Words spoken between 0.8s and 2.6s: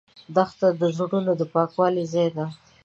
د زړونو د پاکوالي ځای ده.